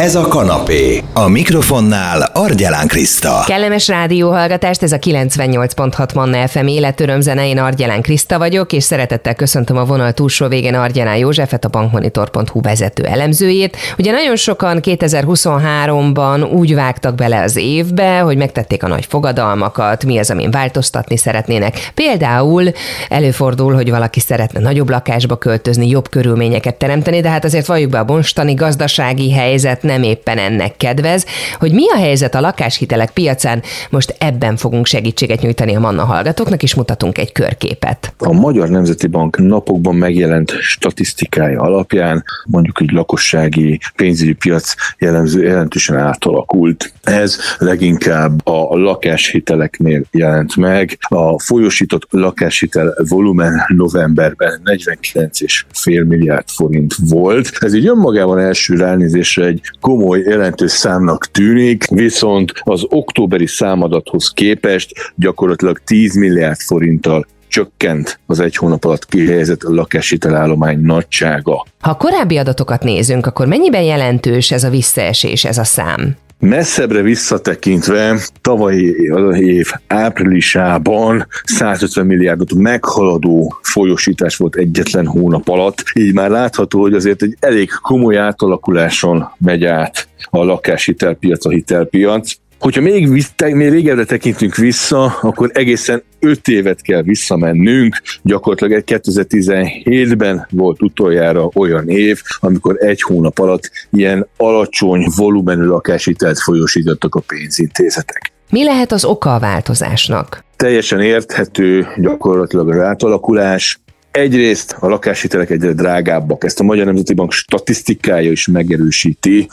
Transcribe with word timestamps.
Ez 0.00 0.14
a 0.14 0.28
kanapé. 0.28 1.02
A 1.12 1.28
mikrofonnál 1.28 2.30
Argyelán 2.32 2.86
Kriszta. 2.86 3.42
Kellemes 3.46 3.88
rádióhallgatást, 3.88 4.82
ez 4.82 4.92
a 4.92 4.98
98.6 4.98 6.14
Manna 6.14 6.48
FM 6.48 6.66
életörömzene, 6.66 7.48
én 7.48 7.58
Argyelán 7.58 8.02
Kriszta 8.02 8.38
vagyok, 8.38 8.72
és 8.72 8.84
szeretettel 8.84 9.34
köszöntöm 9.34 9.76
a 9.76 9.84
vonal 9.84 10.12
túlsó 10.12 10.48
végén 10.48 10.74
Argyelán 10.74 11.16
Józsefet, 11.16 11.64
a 11.64 11.68
bankmonitor.hu 11.68 12.60
vezető 12.60 13.04
elemzőjét. 13.04 13.76
Ugye 13.98 14.12
nagyon 14.12 14.36
sokan 14.36 14.78
2023-ban 14.82 16.52
úgy 16.52 16.74
vágtak 16.74 17.14
bele 17.14 17.42
az 17.42 17.56
évbe, 17.56 18.18
hogy 18.18 18.36
megtették 18.36 18.82
a 18.82 18.88
nagy 18.88 19.06
fogadalmakat, 19.06 20.04
mi 20.04 20.18
az, 20.18 20.30
amin 20.30 20.50
változtatni 20.50 21.16
szeretnének. 21.16 21.90
Például 21.94 22.72
előfordul, 23.08 23.74
hogy 23.74 23.90
valaki 23.90 24.20
szeretne 24.20 24.60
nagyobb 24.60 24.90
lakásba 24.90 25.36
költözni, 25.36 25.88
jobb 25.88 26.08
körülményeket 26.08 26.74
teremteni, 26.74 27.20
de 27.20 27.28
hát 27.28 27.44
azért 27.44 27.66
valljuk 27.66 27.90
be 27.90 27.98
a 27.98 28.04
bonstani 28.04 28.54
gazdasági 28.54 29.32
helyzet 29.32 29.82
nem 29.84 30.02
éppen 30.02 30.38
ennek 30.38 30.76
kedvez. 30.76 31.26
Hogy 31.58 31.72
mi 31.72 31.90
a 31.90 31.96
helyzet 31.96 32.34
a 32.34 32.40
lakáshitelek 32.40 33.10
piacán, 33.10 33.62
most 33.90 34.14
ebben 34.18 34.56
fogunk 34.56 34.86
segítséget 34.86 35.40
nyújtani 35.40 35.76
a 35.76 35.80
Manna 35.80 36.04
hallgatóknak, 36.04 36.62
és 36.62 36.74
mutatunk 36.74 37.18
egy 37.18 37.32
körképet. 37.32 38.14
A 38.18 38.32
Magyar 38.32 38.68
Nemzeti 38.68 39.06
Bank 39.06 39.38
napokban 39.38 39.94
megjelent 39.94 40.50
statisztikája 40.50 41.60
alapján 41.60 42.24
mondjuk 42.46 42.80
egy 42.80 42.90
lakossági 42.90 43.80
pénzügyi 43.96 44.32
piac 44.32 44.74
jellemző 44.98 45.42
jelentősen 45.42 45.96
átalakult. 45.96 46.92
Ez 47.02 47.38
leginkább 47.58 48.46
a 48.46 48.76
lakáshiteleknél 48.76 50.02
jelent 50.10 50.56
meg. 50.56 50.98
A 51.00 51.40
folyosított 51.40 52.06
lakáshitel 52.10 52.94
volumen 53.08 53.64
novemberben 53.68 54.60
49,5 54.64 56.06
milliárd 56.06 56.48
forint 56.48 56.94
volt. 57.08 57.50
Ez 57.58 57.74
így 57.74 57.86
önmagában 57.86 58.38
első 58.38 58.76
ránézésre 58.76 59.44
egy 59.44 59.60
komoly, 59.80 60.20
jelentős 60.20 60.70
számnak 60.70 61.30
tűnik, 61.30 61.86
viszont 61.88 62.52
az 62.62 62.86
októberi 62.88 63.46
számadathoz 63.46 64.28
képest 64.28 65.12
gyakorlatilag 65.16 65.78
10 65.78 66.14
milliárd 66.14 66.60
forinttal 66.60 67.26
csökkent 67.48 68.20
az 68.26 68.40
egy 68.40 68.56
hónap 68.56 68.84
alatt 68.84 69.06
kihelyezett 69.06 69.62
lakáshitelállomány 69.62 70.80
nagysága. 70.80 71.66
Ha 71.80 71.96
korábbi 71.96 72.36
adatokat 72.36 72.82
nézünk, 72.82 73.26
akkor 73.26 73.46
mennyiben 73.46 73.82
jelentős 73.82 74.50
ez 74.50 74.64
a 74.64 74.70
visszaesés, 74.70 75.44
ez 75.44 75.58
a 75.58 75.64
szám? 75.64 76.16
Messzebbre 76.44 77.02
visszatekintve 77.02 78.18
tavalyi 78.40 78.94
év 79.38 79.70
áprilisában 79.86 81.26
150 81.44 82.06
milliárdot 82.06 82.54
meghaladó 82.54 83.58
folyosítás 83.62 84.36
volt 84.36 84.56
egyetlen 84.56 85.06
hónap 85.06 85.48
alatt, 85.48 85.82
így 85.94 86.14
már 86.14 86.30
látható, 86.30 86.80
hogy 86.80 86.94
azért 86.94 87.22
egy 87.22 87.36
elég 87.40 87.70
komoly 87.82 88.16
átalakuláson 88.16 89.28
megy 89.38 89.64
át 89.64 90.08
a 90.30 90.44
lakáshitelpiac, 90.44 91.44
a 91.44 91.50
hitelpiac. 91.50 92.32
Hogyha 92.58 92.80
még, 92.80 93.08
még 93.38 93.70
régebbre 93.70 94.04
tekintünk 94.04 94.54
vissza, 94.54 95.04
akkor 95.04 95.50
egészen 95.52 96.02
5 96.18 96.48
évet 96.48 96.82
kell 96.82 97.02
visszamennünk. 97.02 98.02
Gyakorlatilag 98.22 98.72
egy 98.72 99.00
2017-ben 99.02 100.46
volt 100.50 100.82
utoljára 100.82 101.48
olyan 101.54 101.88
év, 101.88 102.20
amikor 102.38 102.76
egy 102.78 103.02
hónap 103.02 103.38
alatt 103.38 103.70
ilyen 103.90 104.26
alacsony 104.36 105.06
volumenű 105.16 105.64
lakáshitelt 105.64 106.38
folyosítottak 106.38 107.14
a 107.14 107.22
pénzintézetek. 107.26 108.32
Mi 108.50 108.64
lehet 108.64 108.92
az 108.92 109.04
oka 109.04 109.34
a 109.34 109.38
változásnak? 109.38 110.44
Teljesen 110.56 111.00
érthető 111.00 111.86
gyakorlatilag 111.96 112.70
az 112.70 112.78
átalakulás, 112.78 113.78
Egyrészt 114.10 114.76
a 114.80 114.88
lakáshitelek 114.88 115.50
egyre 115.50 115.72
drágábbak, 115.72 116.44
ezt 116.44 116.60
a 116.60 116.62
Magyar 116.62 116.86
Nemzeti 116.86 117.14
Bank 117.14 117.32
statisztikája 117.32 118.30
is 118.30 118.46
megerősíti. 118.46 119.48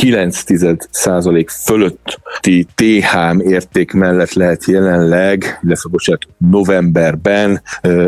9% 0.00 1.46
fölötti 1.64 2.66
THM 2.74 3.40
érték 3.40 3.92
mellett 3.92 4.32
lehet 4.32 4.64
jelenleg, 4.64 5.58
illetve 5.62 5.88
bocsánat, 5.90 6.26
novemberben 6.38 7.62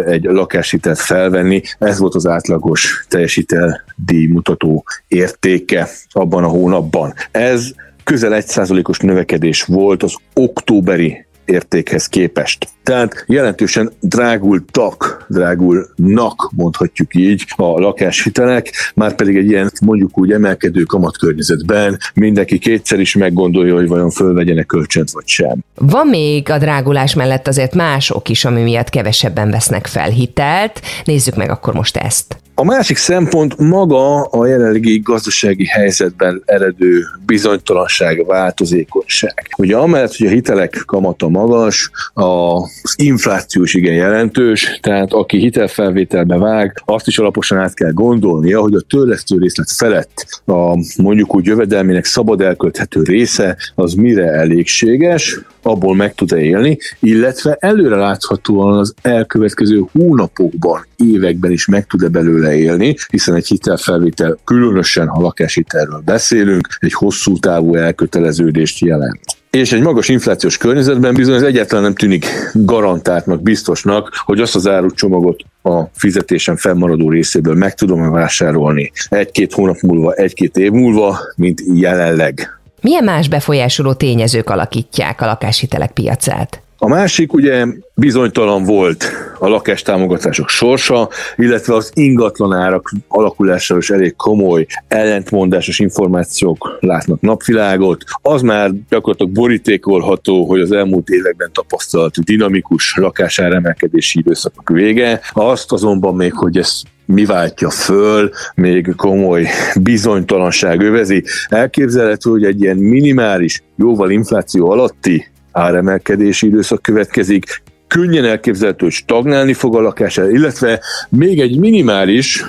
egy 0.07 0.25
lakáshitelt 0.25 0.99
felvenni. 0.99 1.63
Ez 1.79 1.99
volt 1.99 2.15
az 2.15 2.27
átlagos 2.27 3.05
teljesítel 3.09 3.85
díjmutató 3.97 4.85
értéke 5.09 5.89
abban 6.11 6.45
a 6.45 6.49
hónapban. 6.49 7.15
Ez 7.31 7.71
közel 8.05 8.43
1%-os 8.43 8.99
növekedés 8.99 9.63
volt 9.63 10.03
az 10.03 10.15
októberi 10.35 11.27
értékhez 11.45 12.07
képest. 12.07 12.69
Tehát 12.83 13.25
jelentősen 13.27 13.93
drágultak, 14.01 15.20
drágulnak 15.31 16.51
mondhatjuk 16.57 17.15
így 17.15 17.45
a 17.57 17.81
lakáshitelek, 17.81 18.73
már 18.95 19.15
pedig 19.15 19.37
egy 19.37 19.49
ilyen 19.49 19.71
mondjuk 19.85 20.19
úgy 20.19 20.33
emelkedő 20.33 20.83
kamatkörnyezetben 20.83 21.99
mindenki 22.15 22.59
kétszer 22.59 23.01
is 23.01 23.15
meggondolja, 23.15 23.75
hogy 23.75 23.89
vajon 23.89 24.11
fölvegyenek 24.11 24.67
kölcsönt 24.67 25.11
vagy 25.11 25.27
sem. 25.27 25.59
Van 25.75 26.07
még 26.07 26.51
a 26.51 26.59
drágulás 26.59 27.15
mellett 27.15 27.49
azért 27.49 27.75
mások 27.75 28.29
is, 28.29 28.45
ami 28.45 28.63
miatt 28.63 28.89
kevesebben 28.89 29.51
vesznek 29.51 29.87
fel 29.87 30.09
hitelt. 30.11 30.81
Nézzük 31.05 31.37
meg 31.37 31.51
akkor 31.51 31.75
most 31.75 31.97
ezt. 31.97 32.37
A 32.61 32.65
másik 32.65 32.97
szempont 32.97 33.59
maga 33.59 34.23
a 34.23 34.47
jelenlegi 34.47 34.99
gazdasági 34.99 35.67
helyzetben 35.67 36.43
eredő 36.45 37.05
bizonytalanság, 37.27 38.27
változékonyság. 38.27 39.49
Ugye 39.59 39.77
amellett, 39.77 40.17
hogy 40.17 40.27
a 40.27 40.31
hitelek 40.31 40.83
kamata 40.87 41.29
magas, 41.29 41.91
az 42.13 42.95
infláció 42.97 43.63
is 43.63 43.75
igen 43.75 43.95
jelentős, 43.95 44.79
tehát 44.83 45.13
aki 45.13 45.39
hitelfelvételbe 45.39 46.37
vág, 46.37 46.83
azt 46.85 47.07
is 47.07 47.19
alaposan 47.19 47.59
át 47.59 47.75
kell 47.75 47.93
gondolnia, 47.93 48.61
hogy 48.61 48.75
a 48.75 48.85
törlesztő 48.89 49.39
részlet 49.39 49.71
felett 49.77 50.43
a 50.47 50.79
mondjuk 50.97 51.35
úgy 51.35 51.47
jövedelmének 51.47 52.05
szabad 52.05 52.41
elkölthető 52.41 53.03
része 53.03 53.57
az 53.75 53.95
mire 53.95 54.33
elégséges, 54.33 55.41
abból 55.63 55.95
meg 55.95 56.15
tud-e 56.15 56.41
élni, 56.41 56.79
illetve 57.01 57.57
előre 57.61 57.97
láthatóan 57.97 58.79
az 58.79 58.95
elkövetkező 59.03 59.85
hónapokban, 59.93 60.87
években 60.97 61.51
is 61.51 61.67
meg 61.67 61.87
tud-e 61.87 62.09
belőle 62.09 62.50
élni, 62.55 62.97
hiszen 63.11 63.35
egy 63.35 63.47
hitelfelvétel, 63.47 64.39
különösen 64.45 65.09
ha 65.09 65.21
lakáshitelről 65.21 66.03
beszélünk, 66.05 66.69
egy 66.79 66.93
hosszú 66.93 67.39
távú 67.39 67.75
elköteleződést 67.75 68.79
jelent 68.79 69.21
és 69.51 69.73
egy 69.73 69.81
magas 69.81 70.09
inflációs 70.09 70.57
környezetben 70.57 71.15
bizony 71.15 71.35
ez 71.35 71.43
egyáltalán 71.43 71.85
nem 71.85 71.95
tűnik 71.95 72.27
garantáltnak, 72.53 73.43
biztosnak, 73.43 74.23
hogy 74.25 74.41
azt 74.41 74.55
az 74.55 74.67
árutcsomagot 74.67 75.41
a 75.63 75.83
fizetésen 75.95 76.57
fennmaradó 76.57 77.11
részéből 77.11 77.55
meg 77.55 77.75
tudom 77.75 78.11
vásárolni 78.11 78.93
egy-két 79.09 79.53
hónap 79.53 79.81
múlva, 79.81 80.13
egy-két 80.13 80.57
év 80.57 80.71
múlva, 80.71 81.19
mint 81.37 81.63
jelenleg. 81.75 82.61
Milyen 82.81 83.05
más 83.05 83.29
befolyásoló 83.29 83.93
tényezők 83.93 84.51
alakítják 84.51 85.21
a 85.21 85.27
lakáshitelek 85.27 85.91
piacát? 85.93 86.63
A 86.79 86.89
másik 86.89 87.33
ugye 87.33 87.67
bizonytalan 87.95 88.65
volt 88.65 89.13
a 89.41 89.49
lakástámogatások 89.49 90.49
sorsa, 90.49 91.09
illetve 91.37 91.75
az 91.75 91.91
ingatlan 91.95 92.53
árak 92.53 92.93
alakulásáról 93.09 93.83
is 93.83 93.91
elég 93.91 94.17
komoly 94.17 94.67
ellentmondásos 94.89 95.79
információk 95.79 96.77
látnak 96.81 97.21
napvilágot. 97.21 98.05
Az 98.23 98.43
már 98.43 98.71
gyakorlatilag 98.89 99.33
borítékolható, 99.33 100.45
hogy 100.45 100.61
az 100.61 100.73
elmúlt 100.73 101.09
években 101.09 101.51
tapasztalt 101.53 102.25
dinamikus 102.25 102.97
lakásáremelkedési 102.97 104.19
időszakok 104.19 104.69
vége. 104.69 105.21
Azt 105.33 105.73
azonban 105.73 106.15
még, 106.15 106.33
hogy 106.33 106.57
ez 106.57 106.83
mi 107.05 107.25
váltja 107.25 107.71
föl, 107.71 108.31
még 108.55 108.93
komoly 108.97 109.47
bizonytalanság 109.81 110.81
övezi. 110.81 111.25
Elképzelhető, 111.49 112.31
hogy 112.31 112.45
egy 112.45 112.63
ilyen 112.63 112.77
minimális, 112.77 113.63
jóval 113.77 114.11
infláció 114.11 114.71
alatti 114.71 115.31
áremelkedési 115.53 116.47
időszak 116.47 116.83
következik, 116.83 117.63
könnyen 117.91 118.25
elképzelhető, 118.25 118.85
hogy 118.85 118.95
stagnálni 118.95 119.53
fog 119.53 119.77
a 119.77 119.81
lakásár, 119.81 120.31
illetve 120.31 120.81
még 121.09 121.41
egy 121.41 121.59
minimális 121.59 122.45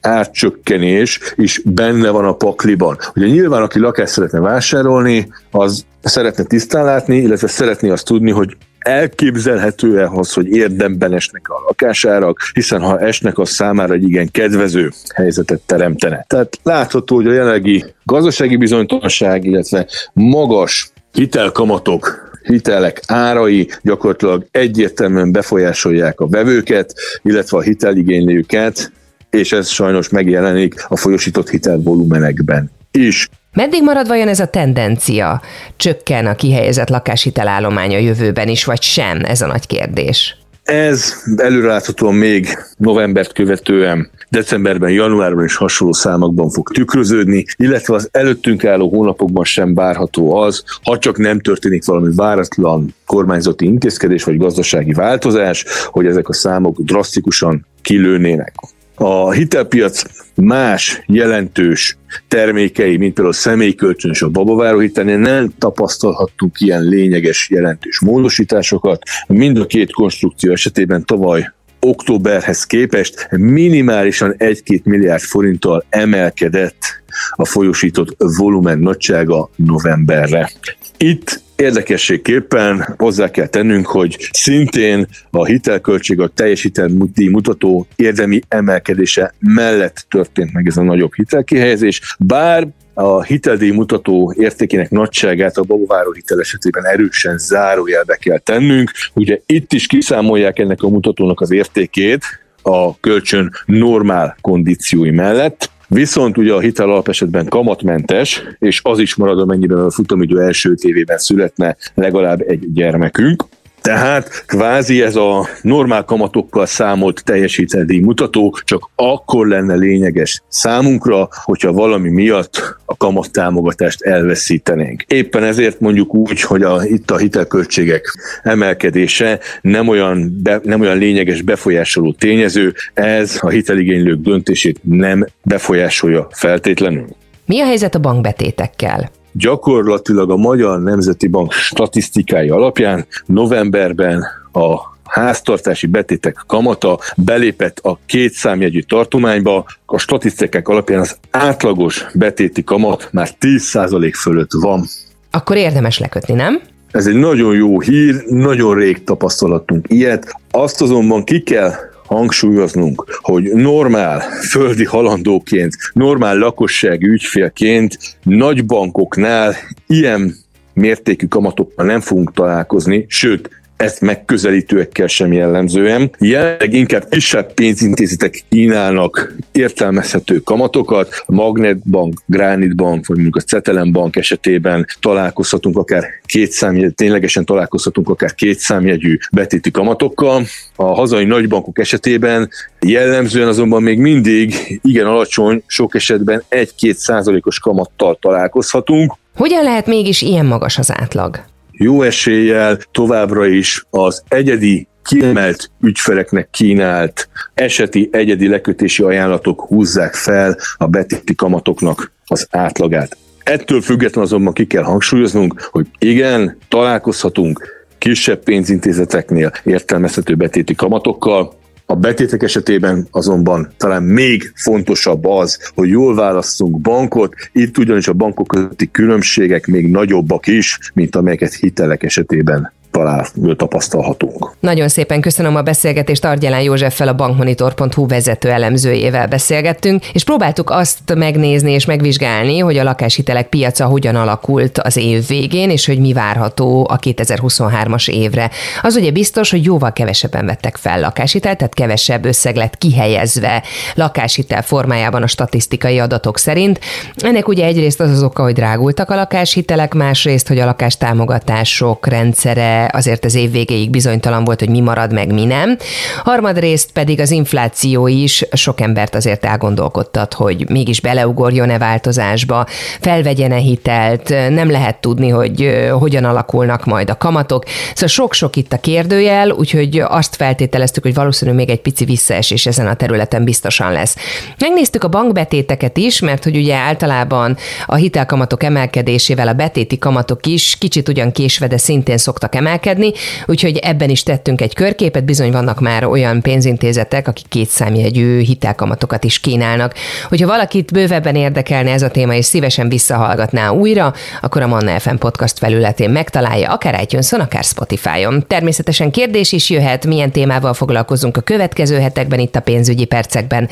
árcsökkenés 0.00 1.20
is 1.36 1.60
benne 1.64 2.10
van 2.10 2.24
a 2.24 2.34
pakliban. 2.34 2.98
Ugye 3.14 3.26
nyilván, 3.26 3.62
aki 3.62 3.78
lakást 3.78 4.12
szeretne 4.12 4.40
vásárolni, 4.40 5.28
az 5.50 5.86
szeretne 6.02 6.44
tisztán 6.44 6.84
látni, 6.84 7.16
illetve 7.16 7.46
szeretné 7.46 7.90
azt 7.90 8.04
tudni, 8.04 8.30
hogy 8.30 8.56
elképzelhető-e 8.78 10.08
az, 10.08 10.32
hogy 10.32 10.46
érdemben 10.46 11.12
esnek 11.12 11.48
a 11.48 11.62
lakásárak, 11.66 12.38
hiszen 12.52 12.80
ha 12.80 13.00
esnek, 13.00 13.38
az 13.38 13.50
számára 13.50 13.94
egy 13.94 14.02
igen 14.02 14.30
kedvező 14.30 14.90
helyzetet 15.14 15.60
teremtene. 15.66 16.24
Tehát 16.28 16.58
látható, 16.62 17.14
hogy 17.16 17.26
a 17.26 17.32
jelenlegi 17.32 17.84
gazdasági 18.02 18.56
bizonytalanság, 18.56 19.44
illetve 19.44 19.86
magas 20.12 20.92
hitelkamatok 21.12 22.32
hitelek 22.44 23.00
árai 23.06 23.68
gyakorlatilag 23.82 24.46
egyértelműen 24.50 25.32
befolyásolják 25.32 26.20
a 26.20 26.28
vevőket, 26.28 26.94
illetve 27.22 27.58
a 27.58 27.60
hiteligénylőket, 27.60 28.92
és 29.30 29.52
ez 29.52 29.68
sajnos 29.68 30.08
megjelenik 30.08 30.74
a 30.88 30.96
folyosított 30.96 31.50
hitelvolumenekben 31.50 32.70
is. 32.90 33.28
Meddig 33.52 33.82
marad 33.82 34.06
vajon 34.06 34.28
ez 34.28 34.40
a 34.40 34.46
tendencia? 34.46 35.42
Csökken 35.76 36.26
a 36.26 36.34
kihelyezett 36.34 36.88
lakáshitelállomány 36.88 37.94
a 37.94 37.98
jövőben 37.98 38.48
is, 38.48 38.64
vagy 38.64 38.82
sem? 38.82 39.20
Ez 39.24 39.40
a 39.40 39.46
nagy 39.46 39.66
kérdés. 39.66 40.36
Ez 40.64 41.22
előreláthatóan 41.36 42.14
még 42.14 42.58
novembert 42.76 43.32
követően 43.32 44.10
decemberben, 44.28 44.90
januárban 44.90 45.44
is 45.44 45.56
hasonló 45.56 45.92
számokban 45.92 46.50
fog 46.50 46.70
tükröződni, 46.70 47.44
illetve 47.56 47.94
az 47.94 48.08
előttünk 48.12 48.64
álló 48.64 48.88
hónapokban 48.88 49.44
sem 49.44 49.74
várható 49.74 50.36
az, 50.36 50.64
ha 50.82 50.98
csak 50.98 51.18
nem 51.18 51.40
történik 51.40 51.84
valami 51.84 52.14
váratlan 52.14 52.94
kormányzati 53.06 53.64
intézkedés 53.64 54.24
vagy 54.24 54.36
gazdasági 54.36 54.92
változás, 54.92 55.64
hogy 55.86 56.06
ezek 56.06 56.28
a 56.28 56.32
számok 56.32 56.80
drasztikusan 56.80 57.66
kilőnének. 57.82 58.54
A 58.94 59.32
hitelpiac 59.32 60.02
más 60.34 61.02
jelentős 61.06 61.96
termékei, 62.28 62.96
mint 62.96 63.14
például 63.14 63.36
a 63.36 63.38
személykölcsön 63.38 64.10
és 64.10 64.22
a 64.22 64.28
babaváró 64.28 64.78
hitelnél 64.78 65.18
nem 65.18 65.52
tapasztalhattunk 65.58 66.60
ilyen 66.60 66.82
lényeges, 66.82 67.48
jelentős 67.50 68.00
módosításokat. 68.00 69.02
Mind 69.26 69.58
a 69.58 69.66
két 69.66 69.92
konstrukció 69.92 70.52
esetében 70.52 71.04
tavaly 71.04 71.52
októberhez 71.80 72.64
képest 72.64 73.28
minimálisan 73.30 74.34
1-2 74.38 74.82
milliárd 74.82 75.22
forinttal 75.22 75.84
emelkedett 75.88 77.02
a 77.30 77.44
folyosított 77.44 78.16
volumen 78.18 78.78
nagysága 78.78 79.50
novemberre. 79.56 80.50
Itt 80.96 81.42
Érdekességképpen 81.64 82.94
hozzá 82.96 83.30
kell 83.30 83.46
tennünk, 83.46 83.86
hogy 83.86 84.28
szintén 84.32 85.06
a 85.30 85.44
hitelköltség, 85.44 86.20
a 86.20 86.28
teljesítmény 86.28 87.30
mutató 87.30 87.86
érdemi 87.96 88.40
emelkedése 88.48 89.34
mellett 89.38 90.06
történt 90.10 90.52
meg 90.52 90.66
ez 90.66 90.76
a 90.76 90.82
nagyobb 90.82 91.14
hitelkihelyezés, 91.14 92.16
bár 92.18 92.68
a 92.94 93.22
hiteldíj 93.22 93.70
mutató 93.70 94.34
értékének 94.38 94.90
nagyságát 94.90 95.56
a 95.56 95.62
babaváró 95.62 96.12
hitel 96.12 96.40
esetében 96.40 96.86
erősen 96.86 97.38
zárójelbe 97.38 98.16
kell 98.16 98.38
tennünk. 98.38 98.90
Ugye 99.14 99.38
itt 99.46 99.72
is 99.72 99.86
kiszámolják 99.86 100.58
ennek 100.58 100.82
a 100.82 100.88
mutatónak 100.88 101.40
az 101.40 101.50
értékét, 101.50 102.24
a 102.62 103.00
kölcsön 103.00 103.52
normál 103.66 104.36
kondíciói 104.40 105.10
mellett, 105.10 105.70
Viszont 105.88 106.36
ugye 106.36 106.52
a 106.52 106.60
hitel 106.60 106.90
alapesetben 106.90 107.46
kamatmentes, 107.48 108.42
és 108.58 108.80
az 108.82 108.98
is 108.98 109.14
marad, 109.14 109.40
amennyiben 109.40 109.78
a 109.78 109.90
futamidő 109.90 110.40
első 110.40 110.74
évében 110.82 111.18
születne 111.18 111.76
legalább 111.94 112.40
egy 112.40 112.72
gyermekünk. 112.72 113.44
Tehát 113.84 114.44
kvázi 114.46 115.02
ez 115.02 115.16
a 115.16 115.48
normál 115.62 116.04
kamatokkal 116.04 116.66
számolt 116.66 117.24
teljesítendíj 117.24 117.98
mutató 117.98 118.58
csak 118.64 118.90
akkor 118.94 119.46
lenne 119.46 119.74
lényeges 119.74 120.42
számunkra, 120.48 121.28
hogyha 121.44 121.72
valami 121.72 122.08
miatt 122.08 122.78
a 122.84 122.96
kamat 122.96 123.30
támogatást 123.30 124.02
elveszítenénk. 124.02 125.02
Éppen 125.08 125.44
ezért 125.44 125.80
mondjuk 125.80 126.14
úgy, 126.14 126.40
hogy 126.40 126.62
a, 126.62 126.84
itt 126.84 127.10
a 127.10 127.16
hitelköltségek 127.16 128.18
emelkedése 128.42 129.38
nem 129.60 129.88
olyan, 129.88 130.38
be, 130.42 130.60
nem 130.62 130.80
olyan 130.80 130.98
lényeges 130.98 131.42
befolyásoló 131.42 132.12
tényező, 132.12 132.74
ez 132.94 133.38
a 133.40 133.48
hiteligénylők 133.48 134.20
döntését 134.20 134.80
nem 134.82 135.26
befolyásolja 135.42 136.28
feltétlenül. 136.30 137.06
Mi 137.46 137.60
a 137.60 137.64
helyzet 137.64 137.94
a 137.94 137.98
bankbetétekkel? 137.98 139.10
Gyakorlatilag 139.36 140.30
a 140.30 140.36
Magyar 140.36 140.82
Nemzeti 140.82 141.26
Bank 141.26 141.52
statisztikái 141.52 142.48
alapján 142.48 143.06
novemberben 143.26 144.24
a 144.52 144.78
háztartási 145.04 145.86
betétek 145.86 146.44
kamata 146.46 146.98
belépett 147.16 147.78
a 147.78 147.98
két 148.06 148.32
számjegyű 148.32 148.80
tartományba, 148.80 149.64
a 149.86 149.98
statisztikák 149.98 150.68
alapján 150.68 151.00
az 151.00 151.16
átlagos 151.30 152.06
betéti 152.14 152.64
kamat 152.64 153.08
már 153.12 153.28
10% 153.40 154.12
fölött 154.14 154.52
van. 154.52 154.84
Akkor 155.30 155.56
érdemes 155.56 155.98
lekötni, 155.98 156.34
nem? 156.34 156.60
Ez 156.90 157.06
egy 157.06 157.14
nagyon 157.14 157.54
jó 157.54 157.80
hír, 157.80 158.24
nagyon 158.26 158.74
rég 158.74 159.04
tapasztalatunk 159.04 159.86
ilyet. 159.88 160.36
Azt 160.50 160.82
azonban 160.82 161.24
ki 161.24 161.42
kell 161.42 161.72
hangsúlyoznunk, 162.06 163.18
hogy 163.22 163.42
normál 163.42 164.20
földi 164.50 164.84
halandóként, 164.84 165.76
normál 165.92 166.36
lakosság 166.38 167.02
ügyfélként 167.02 167.98
nagy 168.22 168.66
bankoknál 168.66 169.54
ilyen 169.86 170.34
mértékű 170.72 171.26
kamatokkal 171.26 171.86
nem 171.86 172.00
fogunk 172.00 172.32
találkozni, 172.32 173.04
sőt, 173.08 173.50
ezt 173.76 174.00
megközelítőekkel 174.00 175.06
sem 175.06 175.32
jellemzően. 175.32 176.10
Jelenleg 176.18 176.72
inkább 176.72 177.08
kisebb 177.08 177.52
pénzintézetek 177.52 178.42
kínálnak 178.48 179.36
értelmezhető 179.52 180.38
kamatokat. 180.38 181.22
A 181.26 181.32
Magnet 181.32 181.88
Bank, 181.90 182.22
Granite 182.26 182.74
Bank, 182.74 183.06
vagy 183.06 183.16
mondjuk 183.16 183.36
a 183.36 183.40
Cetelen 183.40 183.92
Bank 183.92 184.16
esetében 184.16 184.86
találkozhatunk 185.00 185.78
akár 185.78 186.04
két 186.26 186.50
számjegyű, 186.50 186.88
ténylegesen 186.88 187.44
találkozhatunk 187.44 188.08
akár 188.08 188.34
két 188.34 188.58
számjegyű 188.58 189.18
betéti 189.32 189.70
kamatokkal. 189.70 190.44
A 190.76 190.84
hazai 190.84 191.24
nagybankok 191.24 191.78
esetében 191.78 192.50
jellemzően 192.80 193.48
azonban 193.48 193.82
még 193.82 193.98
mindig 193.98 194.54
igen 194.82 195.06
alacsony, 195.06 195.62
sok 195.66 195.94
esetben 195.94 196.44
1-2 196.50 196.92
százalékos 196.92 197.58
kamattal 197.58 198.18
találkozhatunk. 198.20 199.14
Hogyan 199.34 199.62
lehet 199.62 199.86
mégis 199.86 200.22
ilyen 200.22 200.46
magas 200.46 200.78
az 200.78 200.92
átlag? 200.92 201.44
Jó 201.76 202.02
eséllyel 202.02 202.78
továbbra 202.90 203.46
is 203.46 203.84
az 203.90 204.22
egyedi 204.28 204.88
kiemelt 205.04 205.70
ügyfeleknek 205.80 206.48
kínált 206.50 207.28
eseti 207.54 208.08
egyedi 208.12 208.48
lekötési 208.48 209.02
ajánlatok 209.02 209.60
húzzák 209.60 210.14
fel 210.14 210.58
a 210.76 210.86
betéti 210.86 211.34
kamatoknak 211.34 212.12
az 212.26 212.46
átlagát. 212.50 213.16
Ettől 213.42 213.80
függetlenül 213.80 214.30
azonban 214.30 214.52
ki 214.52 214.66
kell 214.66 214.82
hangsúlyoznunk, 214.82 215.68
hogy 215.70 215.86
igen, 215.98 216.58
találkozhatunk 216.68 217.86
kisebb 217.98 218.42
pénzintézeteknél 218.42 219.52
értelmezhető 219.64 220.34
betéti 220.34 220.74
kamatokkal, 220.74 221.54
a 221.86 221.94
betétek 221.94 222.42
esetében 222.42 223.06
azonban 223.10 223.72
talán 223.76 224.02
még 224.02 224.52
fontosabb 224.54 225.24
az, 225.24 225.70
hogy 225.74 225.88
jól 225.88 226.14
válasszunk 226.14 226.80
bankot, 226.80 227.34
itt 227.52 227.78
ugyanis 227.78 228.08
a 228.08 228.12
bankok 228.12 228.46
közötti 228.46 228.90
különbségek 228.90 229.66
még 229.66 229.90
nagyobbak 229.90 230.46
is, 230.46 230.78
mint 230.94 231.16
amelyeket 231.16 231.54
hitelek 231.54 232.02
esetében 232.02 232.72
talál, 232.94 233.26
tapasztalhatunk. 233.56 234.52
Nagyon 234.60 234.88
szépen 234.88 235.20
köszönöm 235.20 235.56
a 235.56 235.62
beszélgetést. 235.62 236.24
Argyelán 236.24 236.60
Józseffel 236.60 237.08
a 237.08 237.14
bankmonitor.hu 237.14 238.06
vezető 238.06 238.50
elemzőjével 238.50 239.26
beszélgettünk, 239.26 240.06
és 240.06 240.24
próbáltuk 240.24 240.70
azt 240.70 241.14
megnézni 241.14 241.72
és 241.72 241.84
megvizsgálni, 241.84 242.58
hogy 242.58 242.78
a 242.78 242.82
lakáshitelek 242.82 243.48
piaca 243.48 243.86
hogyan 243.86 244.16
alakult 244.16 244.78
az 244.78 244.96
év 244.96 245.26
végén, 245.26 245.70
és 245.70 245.86
hogy 245.86 245.98
mi 245.98 246.12
várható 246.12 246.86
a 246.90 246.98
2023-as 246.98 248.10
évre. 248.10 248.50
Az 248.82 248.96
ugye 248.96 249.10
biztos, 249.10 249.50
hogy 249.50 249.64
jóval 249.64 249.92
kevesebben 249.92 250.46
vettek 250.46 250.76
fel 250.76 251.00
lakáshitelt, 251.00 251.58
tehát 251.58 251.74
kevesebb 251.74 252.24
összeg 252.24 252.56
lett 252.56 252.78
kihelyezve 252.78 253.62
lakáshitel 253.94 254.62
formájában 254.62 255.22
a 255.22 255.26
statisztikai 255.26 255.98
adatok 255.98 256.38
szerint. 256.38 256.80
Ennek 257.16 257.48
ugye 257.48 257.64
egyrészt 257.64 258.00
az 258.00 258.10
az 258.10 258.22
oka, 258.22 258.42
hogy 258.42 258.54
drágultak 258.54 259.10
a 259.10 259.14
lakáshitelek, 259.14 259.94
másrészt, 259.94 260.48
hogy 260.48 260.58
a 260.58 260.64
lakástámogatások 260.64 262.06
rendszere 262.06 262.83
azért 262.92 263.24
az 263.24 263.34
év 263.34 263.50
végéig 263.50 263.90
bizonytalan 263.90 264.44
volt, 264.44 264.58
hogy 264.60 264.68
mi 264.68 264.80
marad 264.80 265.12
meg, 265.12 265.32
mi 265.32 265.44
nem. 265.44 265.76
Harmadrészt 266.24 266.90
pedig 266.92 267.20
az 267.20 267.30
infláció 267.30 268.06
is 268.06 268.44
sok 268.52 268.80
embert 268.80 269.14
azért 269.14 269.44
elgondolkodtat, 269.44 270.34
hogy 270.34 270.70
mégis 270.70 271.00
beleugorjon-e 271.00 271.78
változásba, 271.78 272.66
felvegyene 273.00 273.56
hitelt, 273.56 274.28
nem 274.28 274.70
lehet 274.70 275.00
tudni, 275.00 275.28
hogy 275.28 275.88
hogyan 275.98 276.24
alakulnak 276.24 276.84
majd 276.84 277.10
a 277.10 277.16
kamatok. 277.16 277.64
Szóval 277.92 278.08
sok-sok 278.08 278.56
itt 278.56 278.72
a 278.72 278.78
kérdőjel, 278.78 279.50
úgyhogy 279.50 280.02
azt 280.08 280.36
feltételeztük, 280.36 281.02
hogy 281.02 281.14
valószínűleg 281.14 281.60
még 281.60 281.70
egy 281.70 281.80
pici 281.80 282.04
visszaesés 282.04 282.66
ezen 282.66 282.86
a 282.86 282.94
területen 282.94 283.44
biztosan 283.44 283.92
lesz. 283.92 284.16
Megnéztük 284.58 285.04
a 285.04 285.08
bankbetéteket 285.08 285.96
is, 285.96 286.20
mert 286.20 286.44
hogy 286.44 286.56
ugye 286.56 286.74
általában 286.74 287.56
a 287.86 287.94
hitelkamatok 287.94 288.62
emelkedésével 288.62 289.48
a 289.48 289.52
betéti 289.52 289.98
kamatok 289.98 290.46
is 290.46 290.76
kicsit 290.78 291.08
ugyan 291.08 291.32
késve, 291.32 291.66
de 291.66 291.76
szintén 291.76 292.18
szoktak 292.18 292.54
emelkedni, 292.54 292.73
emelkedni, 292.74 293.12
úgyhogy 293.46 293.76
ebben 293.76 294.10
is 294.10 294.22
tettünk 294.22 294.60
egy 294.60 294.74
körképet, 294.74 295.24
bizony 295.24 295.52
vannak 295.52 295.80
már 295.80 296.04
olyan 296.04 296.40
pénzintézetek, 296.40 297.28
akik 297.28 297.48
két 297.48 297.68
számjegyű 297.68 298.40
hitelkamatokat 298.40 299.24
is 299.24 299.40
kínálnak. 299.40 299.94
Hogyha 300.28 300.46
valakit 300.46 300.92
bővebben 300.92 301.34
érdekelne 301.34 301.92
ez 301.92 302.02
a 302.02 302.10
téma, 302.10 302.34
és 302.34 302.44
szívesen 302.44 302.88
visszahallgatná 302.88 303.70
újra, 303.70 304.12
akkor 304.42 304.62
a 304.62 304.66
Manna 304.66 305.00
FM 305.00 305.14
podcast 305.14 305.58
felületén 305.58 306.10
megtalálja, 306.10 306.72
akár 306.72 307.02
itunes 307.02 307.32
akár 307.32 307.64
Spotify-on. 307.64 308.44
Természetesen 308.46 309.10
kérdés 309.10 309.52
is 309.52 309.70
jöhet, 309.70 310.06
milyen 310.06 310.32
témával 310.32 310.74
foglalkozunk 310.74 311.36
a 311.36 311.40
következő 311.40 311.98
hetekben 311.98 312.38
itt 312.38 312.56
a 312.56 312.60
pénzügyi 312.60 313.04
percekben. 313.04 313.68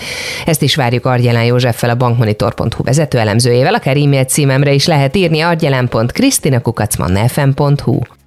Ezt 0.47 0.63
is 0.63 0.75
várjuk 0.75 1.07
Argyelán 1.07 1.45
Józseffel, 1.45 1.91
a 1.91 1.95
bankmonitor.hu 1.95 2.85
vezető 2.85 3.19
elemzőjével, 3.19 3.75
akár 3.75 3.97
e-mail 3.97 4.25
címemre 4.25 4.73
is 4.73 4.87
lehet 4.87 5.17
írni 5.17 5.41
argyelán.krisztinakukacmannafm.hu. 5.41 8.22